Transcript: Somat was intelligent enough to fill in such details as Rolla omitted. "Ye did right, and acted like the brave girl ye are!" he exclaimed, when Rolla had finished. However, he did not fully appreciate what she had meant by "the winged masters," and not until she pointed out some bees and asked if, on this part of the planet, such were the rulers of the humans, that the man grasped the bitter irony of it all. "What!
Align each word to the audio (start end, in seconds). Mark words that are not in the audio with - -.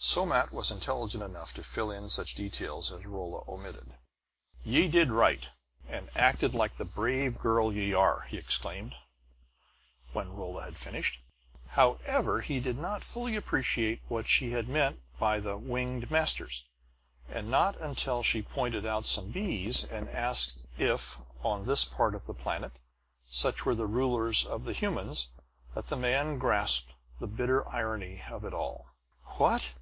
Somat 0.00 0.52
was 0.52 0.70
intelligent 0.70 1.24
enough 1.24 1.52
to 1.54 1.62
fill 1.62 1.90
in 1.90 2.08
such 2.08 2.36
details 2.36 2.92
as 2.92 3.04
Rolla 3.04 3.42
omitted. 3.48 3.96
"Ye 4.62 4.86
did 4.86 5.10
right, 5.10 5.48
and 5.88 6.08
acted 6.14 6.54
like 6.54 6.76
the 6.76 6.84
brave 6.84 7.36
girl 7.38 7.72
ye 7.74 7.92
are!" 7.92 8.22
he 8.22 8.38
exclaimed, 8.38 8.94
when 10.12 10.32
Rolla 10.32 10.64
had 10.64 10.78
finished. 10.78 11.20
However, 11.70 12.40
he 12.42 12.60
did 12.60 12.78
not 12.78 13.02
fully 13.04 13.34
appreciate 13.34 14.00
what 14.06 14.28
she 14.28 14.52
had 14.52 14.68
meant 14.68 15.00
by 15.18 15.40
"the 15.40 15.56
winged 15.58 16.10
masters," 16.12 16.64
and 17.28 17.50
not 17.50 17.78
until 17.80 18.22
she 18.22 18.40
pointed 18.40 18.86
out 18.86 19.06
some 19.08 19.30
bees 19.32 19.82
and 19.82 20.08
asked 20.08 20.64
if, 20.78 21.18
on 21.42 21.66
this 21.66 21.84
part 21.84 22.14
of 22.14 22.26
the 22.26 22.34
planet, 22.34 22.72
such 23.30 23.66
were 23.66 23.74
the 23.74 23.86
rulers 23.86 24.46
of 24.46 24.62
the 24.62 24.72
humans, 24.72 25.28
that 25.74 25.88
the 25.88 25.96
man 25.98 26.38
grasped 26.38 26.94
the 27.18 27.26
bitter 27.28 27.68
irony 27.68 28.22
of 28.30 28.44
it 28.44 28.54
all. 28.54 28.94
"What! 29.38 29.74